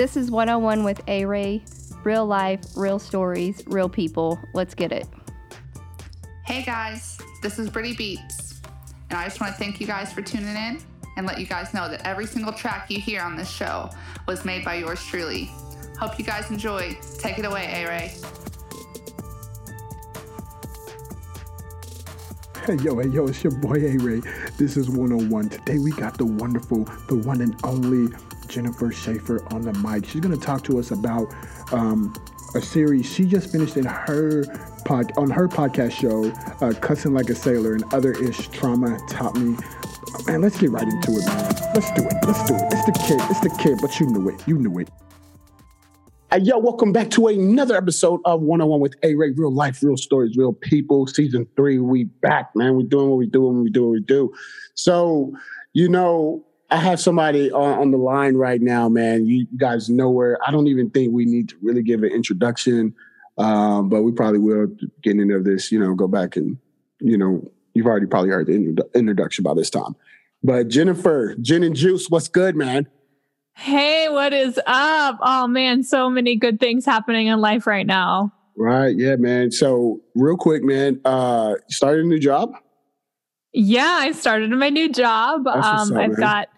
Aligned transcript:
This 0.00 0.16
is 0.16 0.30
101 0.30 0.82
with 0.82 1.02
A 1.08 1.26
Ray. 1.26 1.62
Real 2.04 2.24
life, 2.24 2.62
real 2.74 2.98
stories, 2.98 3.62
real 3.66 3.90
people. 3.90 4.40
Let's 4.54 4.74
get 4.74 4.92
it. 4.92 5.06
Hey 6.46 6.62
guys, 6.62 7.18
this 7.42 7.58
is 7.58 7.68
Brittany 7.68 7.94
Beats, 7.94 8.62
and 9.10 9.18
I 9.18 9.24
just 9.24 9.42
want 9.42 9.52
to 9.52 9.58
thank 9.58 9.78
you 9.78 9.86
guys 9.86 10.10
for 10.10 10.22
tuning 10.22 10.56
in 10.56 10.80
and 11.18 11.26
let 11.26 11.38
you 11.38 11.44
guys 11.44 11.74
know 11.74 11.86
that 11.86 12.06
every 12.06 12.24
single 12.24 12.54
track 12.54 12.90
you 12.90 12.98
hear 12.98 13.20
on 13.20 13.36
this 13.36 13.50
show 13.50 13.90
was 14.26 14.42
made 14.46 14.64
by 14.64 14.76
yours 14.76 15.04
truly. 15.04 15.50
Hope 15.98 16.18
you 16.18 16.24
guys 16.24 16.50
enjoy. 16.50 16.96
Take 17.18 17.38
it 17.38 17.44
away, 17.44 17.70
A 17.70 17.86
Ray. 17.86 18.14
Hey 22.64 22.76
yo, 22.76 22.98
hey 22.98 23.08
yo, 23.08 23.26
it's 23.26 23.44
your 23.44 23.52
boy 23.52 23.74
A 23.74 23.98
Ray. 23.98 24.22
This 24.56 24.78
is 24.78 24.88
101. 24.88 25.50
Today 25.50 25.78
we 25.78 25.90
got 25.90 26.16
the 26.16 26.24
wonderful, 26.24 26.84
the 27.06 27.16
one 27.16 27.42
and 27.42 27.54
only 27.64 28.16
Jennifer 28.50 28.90
Schaefer 28.90 29.46
on 29.54 29.62
the 29.62 29.72
mic. 29.74 30.04
She's 30.04 30.20
gonna 30.20 30.36
talk 30.36 30.64
to 30.64 30.78
us 30.78 30.90
about 30.90 31.32
um, 31.72 32.12
a 32.54 32.60
series 32.60 33.10
she 33.10 33.24
just 33.24 33.52
finished 33.52 33.76
in 33.76 33.84
her 33.84 34.44
pod 34.84 35.12
on 35.16 35.30
her 35.30 35.48
podcast 35.48 35.92
show, 35.92 36.30
uh, 36.60 36.72
"Cussing 36.80 37.14
Like 37.14 37.30
a 37.30 37.34
Sailor" 37.34 37.74
and 37.74 37.84
other 37.94 38.12
ish 38.12 38.48
trauma 38.48 38.98
taught 39.08 39.36
me. 39.36 39.56
Man, 40.26 40.42
let's 40.42 40.58
get 40.58 40.70
right 40.70 40.86
into 40.86 41.12
it, 41.12 41.26
man. 41.26 41.56
Let's 41.74 41.92
do 41.92 42.02
it. 42.02 42.14
Let's 42.26 42.44
do 42.48 42.54
it. 42.56 42.62
It's 42.72 42.84
the 42.84 43.04
kid. 43.06 43.20
It's 43.30 43.40
the 43.40 43.56
kid, 43.62 43.78
but 43.80 43.98
you 44.00 44.06
knew 44.06 44.28
it. 44.28 44.42
You 44.46 44.58
knew 44.58 44.80
it. 44.80 44.90
Hey, 46.32 46.38
yo, 46.40 46.58
welcome 46.58 46.92
back 46.92 47.10
to 47.10 47.28
another 47.28 47.76
episode 47.76 48.20
of 48.24 48.40
101 48.40 48.80
with 48.80 48.94
A 49.02 49.14
Ray, 49.14 49.30
real 49.30 49.52
life, 49.52 49.82
real 49.82 49.96
stories, 49.96 50.36
real 50.36 50.52
people. 50.52 51.06
Season 51.06 51.46
three, 51.56 51.78
we 51.78 52.04
back, 52.04 52.54
man. 52.54 52.76
We 52.76 52.84
doing 52.84 53.10
what 53.10 53.16
we 53.16 53.26
do 53.26 53.48
and 53.48 53.62
we 53.62 53.70
do 53.70 53.84
what 53.84 53.92
we 53.92 54.00
do. 54.00 54.32
So, 54.74 55.32
you 55.72 55.88
know, 55.88 56.44
I 56.70 56.76
have 56.76 57.00
somebody 57.00 57.50
on, 57.50 57.78
on 57.78 57.90
the 57.90 57.98
line 57.98 58.36
right 58.36 58.60
now, 58.60 58.88
man. 58.88 59.26
You 59.26 59.46
guys 59.56 59.90
know 59.90 60.10
where 60.10 60.38
I 60.46 60.50
don't 60.50 60.68
even 60.68 60.90
think 60.90 61.12
we 61.12 61.24
need 61.24 61.48
to 61.50 61.56
really 61.62 61.82
give 61.82 62.02
an 62.02 62.10
introduction, 62.10 62.94
um, 63.38 63.88
but 63.88 64.02
we 64.02 64.12
probably 64.12 64.38
will 64.38 64.68
get 65.02 65.16
into 65.16 65.40
this, 65.42 65.72
you 65.72 65.80
know, 65.80 65.94
go 65.94 66.06
back 66.06 66.36
and, 66.36 66.58
you 67.00 67.18
know, 67.18 67.42
you've 67.74 67.86
already 67.86 68.06
probably 68.06 68.30
heard 68.30 68.46
the 68.46 68.52
introdu- 68.52 68.94
introduction 68.94 69.42
by 69.42 69.54
this 69.54 69.70
time. 69.70 69.96
But 70.42 70.68
Jennifer, 70.68 71.34
Gin 71.40 71.62
and 71.62 71.74
Juice, 71.74 72.08
what's 72.08 72.28
good, 72.28 72.56
man? 72.56 72.88
Hey, 73.54 74.08
what 74.08 74.32
is 74.32 74.58
up? 74.66 75.18
Oh 75.20 75.46
man, 75.46 75.82
so 75.82 76.08
many 76.08 76.36
good 76.36 76.60
things 76.60 76.86
happening 76.86 77.26
in 77.26 77.40
life 77.40 77.66
right 77.66 77.86
now. 77.86 78.32
Right. 78.56 78.96
Yeah, 78.96 79.16
man. 79.16 79.50
So 79.50 80.00
real 80.14 80.36
quick, 80.36 80.62
man, 80.62 81.00
uh, 81.04 81.54
started 81.68 82.04
a 82.04 82.08
new 82.08 82.18
job? 82.18 82.52
Yeah, 83.52 83.98
I 84.00 84.12
started 84.12 84.50
my 84.50 84.70
new 84.70 84.90
job. 84.90 85.46
Um, 85.46 85.56
up, 85.56 85.80
I've 85.92 86.10
man. 86.10 86.20
got 86.20 86.48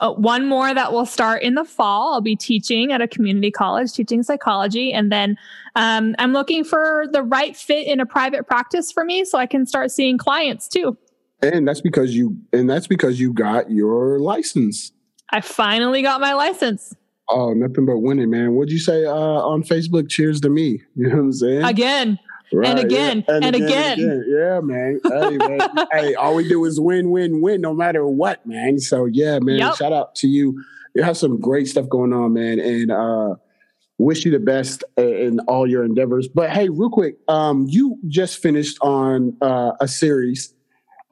uh, 0.00 0.12
one 0.12 0.46
more 0.46 0.74
that 0.74 0.92
will 0.92 1.06
start 1.06 1.42
in 1.42 1.54
the 1.54 1.64
fall. 1.64 2.14
I'll 2.14 2.20
be 2.20 2.36
teaching 2.36 2.92
at 2.92 3.00
a 3.00 3.08
community 3.08 3.50
college, 3.50 3.92
teaching 3.92 4.22
psychology. 4.22 4.92
And 4.92 5.10
then 5.10 5.36
um, 5.74 6.14
I'm 6.18 6.32
looking 6.32 6.64
for 6.64 7.06
the 7.12 7.22
right 7.22 7.56
fit 7.56 7.86
in 7.86 8.00
a 8.00 8.06
private 8.06 8.46
practice 8.46 8.92
for 8.92 9.04
me 9.04 9.24
so 9.24 9.38
I 9.38 9.46
can 9.46 9.66
start 9.66 9.90
seeing 9.90 10.18
clients 10.18 10.68
too. 10.68 10.96
And 11.42 11.66
that's 11.66 11.80
because 11.80 12.14
you 12.14 12.36
and 12.52 12.68
that's 12.68 12.86
because 12.86 13.20
you 13.20 13.32
got 13.32 13.70
your 13.70 14.18
license. 14.20 14.92
I 15.32 15.40
finally 15.40 16.02
got 16.02 16.20
my 16.20 16.32
license. 16.32 16.94
Oh, 17.28 17.52
nothing 17.52 17.86
but 17.86 17.98
winning, 17.98 18.30
man. 18.30 18.54
What'd 18.54 18.72
you 18.72 18.78
say 18.78 19.04
uh, 19.04 19.12
on 19.12 19.62
Facebook? 19.62 20.08
Cheers 20.08 20.40
to 20.42 20.48
me. 20.48 20.82
You 20.94 21.08
know 21.08 21.16
what 21.16 21.22
I'm 21.22 21.32
saying? 21.32 21.64
Again. 21.64 22.18
Right, 22.52 22.68
and, 22.68 22.78
again, 22.78 23.24
yeah. 23.26 23.34
and, 23.34 23.44
and 23.44 23.56
again, 23.56 23.98
again, 23.98 24.24
Yeah, 24.28 24.60
man. 24.60 25.00
Hey, 25.04 25.36
man. 25.36 25.60
hey, 25.92 26.14
all 26.14 26.34
we 26.34 26.48
do 26.48 26.64
is 26.64 26.80
win, 26.80 27.10
win, 27.10 27.40
win, 27.40 27.60
no 27.60 27.74
matter 27.74 28.06
what, 28.06 28.46
man. 28.46 28.78
So 28.78 29.06
yeah, 29.06 29.38
man. 29.40 29.58
Yep. 29.58 29.76
Shout 29.76 29.92
out 29.92 30.14
to 30.16 30.28
you. 30.28 30.62
You 30.94 31.02
have 31.02 31.16
some 31.16 31.40
great 31.40 31.68
stuff 31.68 31.88
going 31.88 32.12
on, 32.12 32.32
man, 32.32 32.58
and 32.58 32.90
uh, 32.90 33.34
wish 33.98 34.24
you 34.24 34.30
the 34.30 34.38
best 34.38 34.84
in 34.96 35.40
all 35.40 35.66
your 35.68 35.84
endeavors. 35.84 36.28
But 36.28 36.50
hey, 36.50 36.68
real 36.68 36.90
quick, 36.90 37.16
um, 37.28 37.66
you 37.68 37.98
just 38.06 38.38
finished 38.38 38.78
on 38.80 39.36
uh, 39.40 39.72
a 39.80 39.88
series 39.88 40.54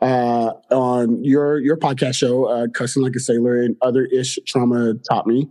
uh, 0.00 0.52
on 0.70 1.24
your 1.24 1.58
your 1.60 1.76
podcast 1.76 2.14
show, 2.14 2.44
uh, 2.44 2.66
"Cussing 2.68 3.02
Like 3.02 3.14
a 3.16 3.20
Sailor" 3.20 3.60
and 3.60 3.76
other 3.82 4.04
ish 4.06 4.38
trauma 4.46 4.94
taught 5.08 5.26
me. 5.26 5.48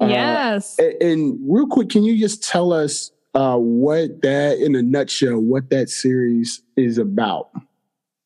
Uh, 0.00 0.06
yes. 0.06 0.78
And, 0.78 1.02
and, 1.02 1.38
real 1.46 1.66
quick, 1.66 1.90
can 1.90 2.02
you 2.02 2.18
just 2.18 2.42
tell 2.42 2.72
us 2.72 3.12
uh, 3.34 3.56
what 3.56 4.22
that, 4.22 4.58
in 4.58 4.74
a 4.74 4.82
nutshell, 4.82 5.38
what 5.38 5.70
that 5.70 5.88
series 5.88 6.62
is 6.76 6.98
about? 6.98 7.50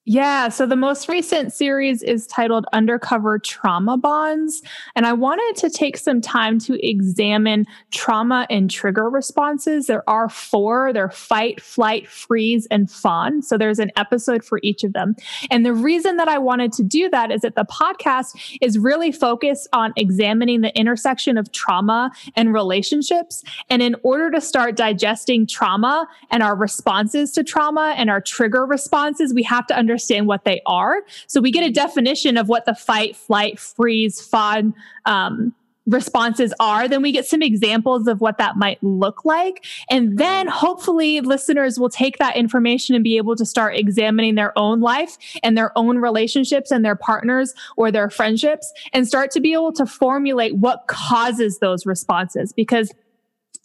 Yeah. 0.07 0.51
So 0.51 0.67
the 0.67 0.77
most 0.77 1.09
recent 1.09 1.55
series 1.55 2.03
is 2.03 2.27
titled 2.27 2.67
Undercover 2.75 3.39
Trauma 3.39 3.97
Bonds. 3.97 4.61
And 4.95 5.07
I 5.07 5.15
wanted 5.15 5.59
to 5.63 5.71
take 5.71 5.97
some 5.97 6.21
time 6.21 6.59
to 6.61 6.87
examine 6.87 7.65
trauma 7.91 8.47
and 8.51 8.71
trigger 8.71 9.09
responses. 9.09 9.87
There 9.87 10.09
are 10.09 10.29
four 10.29 10.93
they're 10.93 11.09
fight, 11.09 11.63
flight, 11.63 12.07
freeze, 12.07 12.67
and 12.71 12.91
fawn. 12.91 13.41
So 13.41 13.57
there's 13.57 13.79
an 13.79 13.93
episode 13.97 14.45
for 14.45 14.61
each 14.63 14.85
of 14.85 14.93
them. 14.93 15.17
And 15.51 15.65
the 15.65 15.73
reason 15.73 16.19
that 16.19 16.29
I 16.29 16.37
wanted 16.37 16.73
to 16.75 16.83
do 16.83 17.09
that 17.09 17.31
is 17.31 17.41
that 17.41 17.55
the 17.55 17.65
podcast 17.65 18.59
is 18.61 18.79
really 18.79 19.11
focused 19.11 19.69
on 19.73 19.95
examining 19.97 20.61
the 20.61 20.77
intersection 20.79 21.39
of 21.39 21.51
trauma 21.53 22.11
and 22.37 22.53
relationships. 22.53 23.43
And 23.71 23.81
in 23.81 23.97
order 24.03 24.31
to 24.33 24.41
start 24.43 24.77
digesting 24.77 25.47
trauma 25.47 26.07
and 26.31 26.43
our 26.43 26.55
responses 26.55 27.33
to 27.33 27.43
trauma 27.43 27.95
and 27.97 28.11
our 28.11 28.21
trigger 28.21 28.67
responses, 28.67 29.33
we 29.33 29.43
have 29.45 29.67
to 29.69 29.75
understand 29.75 29.94
understand 29.95 30.27
what 30.27 30.45
they 30.45 30.61
are. 30.67 31.03
So 31.29 31.41
we 31.41 31.53
get 31.53 31.65
a 31.65 31.71
definition 31.71 32.37
of 32.37 32.49
what 32.49 32.67
the 32.67 32.75
fight, 32.75 33.15
flight, 33.15 33.61
freeze, 33.61 34.21
fawn, 34.21 34.75
um, 35.07 35.55
responses 35.87 36.55
are, 36.61 36.89
then 36.89 37.03
we 37.03 37.13
get 37.13 37.27
some 37.27 37.43
examples 37.43 38.09
of 38.09 38.23
what 38.23 38.39
that 38.39 38.57
might 38.57 38.83
look 38.83 39.23
like. 39.27 39.67
And 39.91 40.19
then 40.19 40.49
hopefully 40.49 41.21
listeners 41.21 41.79
will 41.79 41.91
take 41.91 42.17
that 42.17 42.37
information 42.37 42.95
and 42.95 43.05
be 43.05 43.19
able 43.19 43.37
to 43.37 43.45
start 43.45 43.77
examining 43.77 44.35
their 44.35 44.59
own 44.59 44.81
life 44.81 45.19
and 45.43 45.59
their 45.59 45.77
own 45.77 45.99
relationships 45.99 46.71
and 46.71 46.87
their 46.87 46.97
partners 46.97 47.53
or 47.77 47.93
their 47.93 48.09
friendships 48.09 48.73
and 48.95 49.07
start 49.07 49.31
to 49.33 49.41
be 49.41 49.53
able 49.53 49.73
to 49.73 49.85
formulate 49.85 50.57
what 50.57 50.87
causes 50.87 51.59
those 51.59 51.85
responses 51.85 52.51
because 52.51 52.91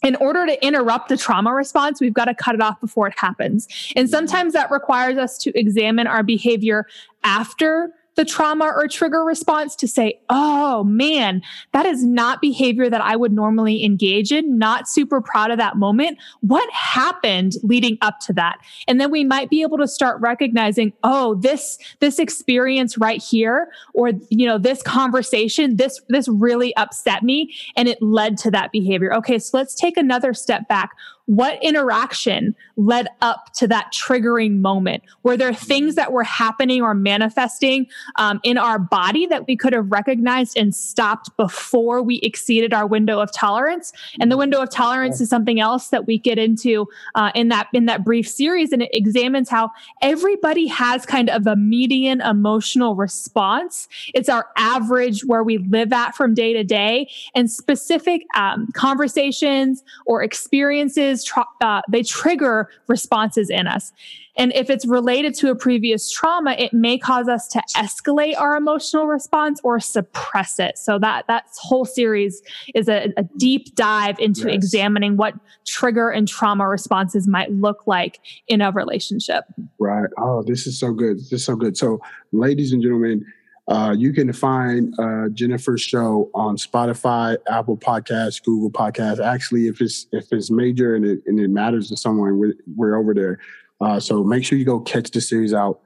in 0.02 0.16
order 0.16 0.46
to 0.46 0.64
interrupt 0.66 1.08
the 1.08 1.16
trauma 1.16 1.52
response, 1.52 2.00
we've 2.00 2.14
got 2.14 2.26
to 2.26 2.34
cut 2.34 2.54
it 2.54 2.60
off 2.60 2.80
before 2.80 3.06
it 3.06 3.14
happens. 3.16 3.68
And 3.96 4.06
mm-hmm. 4.06 4.10
sometimes 4.10 4.52
that 4.54 4.70
requires 4.70 5.18
us 5.18 5.36
to 5.38 5.58
examine 5.58 6.06
our 6.06 6.22
behavior 6.22 6.86
after 7.24 7.92
the 8.16 8.24
trauma 8.24 8.66
or 8.66 8.88
trigger 8.88 9.24
response 9.24 9.74
to 9.76 9.88
say, 9.88 10.20
oh 10.28 10.84
man, 10.84 11.42
that 11.72 11.86
is 11.86 12.04
not 12.04 12.40
behavior 12.40 12.90
that 12.90 13.00
I 13.00 13.16
would 13.16 13.32
normally 13.32 13.84
engage 13.84 14.32
in. 14.32 14.58
Not 14.58 14.88
super 14.88 15.20
proud 15.20 15.50
of 15.50 15.58
that 15.58 15.76
moment. 15.76 16.18
What 16.40 16.70
happened 16.72 17.54
leading 17.62 17.98
up 18.02 18.20
to 18.20 18.32
that? 18.34 18.58
And 18.88 19.00
then 19.00 19.10
we 19.10 19.24
might 19.24 19.48
be 19.48 19.62
able 19.62 19.78
to 19.78 19.88
start 19.88 20.20
recognizing, 20.20 20.92
oh, 21.02 21.36
this, 21.36 21.78
this 22.00 22.18
experience 22.18 22.98
right 22.98 23.22
here, 23.22 23.68
or, 23.94 24.12
you 24.28 24.46
know, 24.46 24.58
this 24.58 24.82
conversation, 24.82 25.76
this, 25.76 26.00
this 26.08 26.28
really 26.28 26.74
upset 26.76 27.22
me 27.22 27.54
and 27.76 27.88
it 27.88 28.02
led 28.02 28.36
to 28.38 28.50
that 28.50 28.72
behavior. 28.72 29.14
Okay. 29.14 29.38
So 29.38 29.56
let's 29.56 29.74
take 29.74 29.96
another 29.96 30.34
step 30.34 30.68
back 30.68 30.90
what 31.30 31.62
interaction 31.62 32.56
led 32.76 33.06
up 33.22 33.52
to 33.52 33.68
that 33.68 33.92
triggering 33.94 34.58
moment? 34.58 35.00
Were 35.22 35.36
there 35.36 35.54
things 35.54 35.94
that 35.94 36.10
were 36.10 36.24
happening 36.24 36.82
or 36.82 36.92
manifesting 36.92 37.86
um, 38.16 38.40
in 38.42 38.58
our 38.58 38.80
body 38.80 39.26
that 39.26 39.46
we 39.46 39.56
could 39.56 39.72
have 39.72 39.92
recognized 39.92 40.58
and 40.58 40.74
stopped 40.74 41.30
before 41.36 42.02
we 42.02 42.16
exceeded 42.16 42.74
our 42.74 42.84
window 42.84 43.20
of 43.20 43.30
tolerance? 43.30 43.92
And 44.18 44.32
the 44.32 44.36
window 44.36 44.60
of 44.60 44.70
tolerance 44.70 45.20
is 45.20 45.28
something 45.28 45.60
else 45.60 45.90
that 45.90 46.04
we 46.04 46.18
get 46.18 46.36
into 46.36 46.88
uh, 47.14 47.30
in 47.36 47.46
that 47.50 47.68
in 47.72 47.86
that 47.86 48.04
brief 48.04 48.28
series, 48.28 48.72
and 48.72 48.82
it 48.82 48.90
examines 48.92 49.48
how 49.48 49.70
everybody 50.02 50.66
has 50.66 51.06
kind 51.06 51.30
of 51.30 51.46
a 51.46 51.54
median 51.54 52.20
emotional 52.22 52.96
response. 52.96 53.86
It's 54.14 54.28
our 54.28 54.48
average 54.56 55.24
where 55.24 55.44
we 55.44 55.58
live 55.58 55.92
at 55.92 56.16
from 56.16 56.34
day 56.34 56.54
to 56.54 56.64
day, 56.64 57.08
and 57.36 57.48
specific 57.48 58.22
um, 58.34 58.66
conversations 58.74 59.84
or 60.06 60.24
experiences 60.24 61.19
uh, 61.60 61.82
they 61.90 62.02
trigger 62.02 62.68
responses 62.88 63.50
in 63.50 63.66
us. 63.66 63.92
And 64.36 64.52
if 64.54 64.70
it's 64.70 64.86
related 64.86 65.34
to 65.34 65.50
a 65.50 65.54
previous 65.54 66.10
trauma, 66.10 66.52
it 66.52 66.72
may 66.72 66.96
cause 66.96 67.28
us 67.28 67.46
to 67.48 67.62
escalate 67.76 68.38
our 68.40 68.56
emotional 68.56 69.06
response 69.06 69.60
or 69.64 69.80
suppress 69.80 70.58
it. 70.58 70.78
So 70.78 70.98
that 71.00 71.26
that 71.26 71.44
whole 71.60 71.84
series 71.84 72.40
is 72.74 72.88
a, 72.88 73.12
a 73.16 73.24
deep 73.36 73.74
dive 73.74 74.18
into 74.18 74.46
yes. 74.46 74.54
examining 74.54 75.16
what 75.16 75.34
trigger 75.66 76.10
and 76.10 76.26
trauma 76.26 76.66
responses 76.68 77.26
might 77.28 77.50
look 77.50 77.82
like 77.86 78.20
in 78.48 78.60
a 78.62 78.70
relationship. 78.70 79.44
Right. 79.78 80.08
Oh, 80.18 80.42
this 80.42 80.66
is 80.66 80.78
so 80.78 80.92
good. 80.92 81.18
This 81.18 81.32
is 81.32 81.44
so 81.44 81.56
good. 81.56 81.76
So, 81.76 82.00
ladies 82.32 82.72
and 82.72 82.82
gentlemen, 82.82 83.24
uh, 83.70 83.94
you 83.96 84.12
can 84.12 84.32
find 84.32 84.92
uh, 84.98 85.28
Jennifer's 85.28 85.80
show 85.80 86.28
on 86.34 86.56
Spotify, 86.56 87.36
Apple 87.48 87.76
Podcasts, 87.76 88.42
Google 88.42 88.68
Podcasts. 88.68 89.24
Actually, 89.24 89.68
if 89.68 89.80
it's 89.80 90.08
if 90.10 90.26
it's 90.32 90.50
major 90.50 90.96
and 90.96 91.04
it, 91.04 91.22
and 91.26 91.38
it 91.38 91.48
matters 91.50 91.88
to 91.88 91.96
someone, 91.96 92.36
we're, 92.36 92.54
we're 92.74 92.96
over 92.96 93.14
there. 93.14 93.38
Uh, 93.80 94.00
so 94.00 94.24
make 94.24 94.44
sure 94.44 94.58
you 94.58 94.64
go 94.64 94.80
catch 94.80 95.12
the 95.12 95.20
series 95.20 95.54
out. 95.54 95.80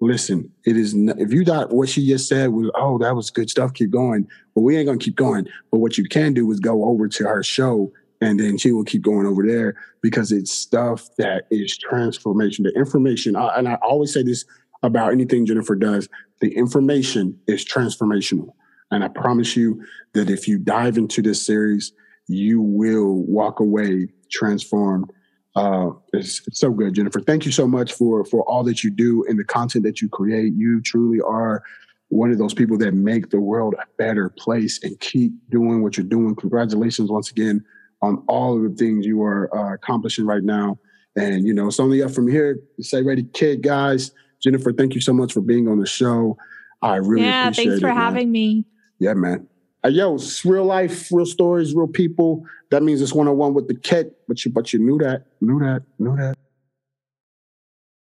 listen, 0.00 0.50
it 0.66 0.76
is 0.76 0.94
if 0.96 1.32
you 1.32 1.44
thought 1.44 1.70
what 1.70 1.88
she 1.88 2.08
just 2.08 2.28
said 2.28 2.48
was, 2.48 2.72
oh, 2.74 2.98
that 2.98 3.14
was 3.14 3.30
good 3.30 3.48
stuff, 3.48 3.72
keep 3.72 3.90
going. 3.90 4.26
But 4.56 4.62
we 4.62 4.76
ain't 4.76 4.86
gonna 4.86 4.98
keep 4.98 5.14
going. 5.14 5.46
But 5.70 5.78
what 5.78 5.96
you 5.96 6.08
can 6.08 6.34
do 6.34 6.50
is 6.50 6.58
go 6.58 6.86
over 6.86 7.06
to 7.06 7.24
her 7.24 7.44
show 7.44 7.92
and 8.20 8.40
then 8.40 8.58
she 8.58 8.72
will 8.72 8.84
keep 8.84 9.02
going 9.02 9.26
over 9.26 9.46
there 9.46 9.76
because 10.02 10.32
it's 10.32 10.50
stuff 10.50 11.08
that 11.18 11.44
is 11.52 11.78
transformation. 11.78 12.64
The 12.64 12.72
information, 12.72 13.36
and 13.36 13.68
I 13.68 13.74
always 13.76 14.12
say 14.12 14.24
this 14.24 14.44
about 14.82 15.12
anything 15.12 15.46
Jennifer 15.46 15.74
does, 15.74 16.08
the 16.40 16.54
information 16.56 17.38
is 17.46 17.64
transformational. 17.64 18.52
And 18.90 19.04
I 19.04 19.08
promise 19.08 19.56
you 19.56 19.84
that 20.14 20.30
if 20.30 20.48
you 20.48 20.58
dive 20.58 20.96
into 20.96 21.22
this 21.22 21.44
series, 21.44 21.92
you 22.26 22.60
will 22.60 23.24
walk 23.24 23.60
away 23.60 24.08
transformed. 24.30 25.10
Uh, 25.56 25.90
it's, 26.12 26.46
it's 26.46 26.60
so 26.60 26.70
good, 26.70 26.94
Jennifer. 26.94 27.20
Thank 27.20 27.44
you 27.44 27.52
so 27.52 27.66
much 27.66 27.92
for 27.92 28.24
for 28.24 28.42
all 28.44 28.62
that 28.64 28.84
you 28.84 28.90
do 28.90 29.24
and 29.28 29.38
the 29.38 29.44
content 29.44 29.84
that 29.84 30.00
you 30.00 30.08
create. 30.08 30.52
You 30.54 30.80
truly 30.80 31.20
are 31.20 31.62
one 32.10 32.30
of 32.30 32.38
those 32.38 32.54
people 32.54 32.78
that 32.78 32.94
make 32.94 33.30
the 33.30 33.40
world 33.40 33.74
a 33.74 33.84
better 33.98 34.28
place 34.30 34.82
and 34.82 34.98
keep 35.00 35.32
doing 35.50 35.82
what 35.82 35.96
you're 35.96 36.06
doing. 36.06 36.34
Congratulations 36.36 37.10
once 37.10 37.30
again 37.30 37.64
on 38.00 38.22
all 38.28 38.56
of 38.56 38.62
the 38.62 38.76
things 38.76 39.04
you 39.04 39.22
are 39.22 39.54
uh, 39.56 39.74
accomplishing 39.74 40.26
right 40.26 40.44
now. 40.44 40.78
And 41.16 41.46
you 41.46 41.52
know, 41.52 41.66
it's 41.66 41.80
only 41.80 42.02
up 42.02 42.12
from 42.12 42.28
here. 42.28 42.60
Say 42.80 43.02
ready, 43.02 43.24
kid, 43.24 43.62
guys. 43.62 44.12
Jennifer, 44.42 44.72
thank 44.72 44.94
you 44.94 45.00
so 45.00 45.12
much 45.12 45.32
for 45.32 45.40
being 45.40 45.68
on 45.68 45.78
the 45.78 45.86
show. 45.86 46.36
I 46.82 46.96
really 46.96 47.28
appreciate 47.28 47.28
it. 47.28 47.30
yeah, 47.30 47.50
thanks 47.50 47.80
for 47.80 47.88
it, 47.88 47.94
man. 47.94 47.96
having 47.96 48.32
me. 48.32 48.64
Yeah, 48.98 49.14
man. 49.14 49.46
Uh, 49.84 49.88
yo, 49.88 50.14
it's 50.14 50.44
real 50.44 50.64
life, 50.64 51.10
real 51.12 51.26
stories, 51.26 51.74
real 51.74 51.88
people. 51.88 52.44
That 52.70 52.82
means 52.82 53.00
it's 53.00 53.12
one 53.12 53.28
on 53.28 53.36
one 53.36 53.54
with 53.54 53.68
the 53.68 53.74
kid. 53.74 54.12
But 54.26 54.44
you, 54.44 54.50
but 54.50 54.72
you 54.72 54.78
knew 54.78 54.98
that, 54.98 55.24
knew 55.40 55.58
that, 55.60 55.82
knew 55.98 56.16
that. 56.16 56.36